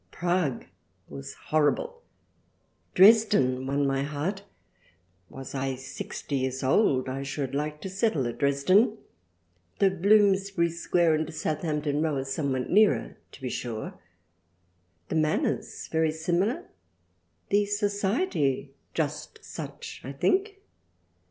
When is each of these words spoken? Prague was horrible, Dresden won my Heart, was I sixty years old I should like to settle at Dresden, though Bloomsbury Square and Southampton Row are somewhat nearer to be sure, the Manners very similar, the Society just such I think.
Prague 0.09 0.65
was 1.07 1.35
horrible, 1.49 2.01
Dresden 2.95 3.67
won 3.67 3.85
my 3.85 4.01
Heart, 4.01 4.41
was 5.29 5.53
I 5.53 5.75
sixty 5.75 6.37
years 6.37 6.63
old 6.63 7.07
I 7.07 7.21
should 7.21 7.53
like 7.53 7.81
to 7.81 7.87
settle 7.89 8.25
at 8.27 8.39
Dresden, 8.39 8.97
though 9.77 9.91
Bloomsbury 9.91 10.71
Square 10.71 11.13
and 11.13 11.31
Southampton 11.31 12.01
Row 12.01 12.15
are 12.15 12.25
somewhat 12.25 12.71
nearer 12.71 13.15
to 13.31 13.41
be 13.43 13.49
sure, 13.51 13.93
the 15.09 15.15
Manners 15.15 15.87
very 15.91 16.11
similar, 16.11 16.63
the 17.49 17.67
Society 17.67 18.73
just 18.95 19.45
such 19.45 20.01
I 20.03 20.13
think. 20.13 20.63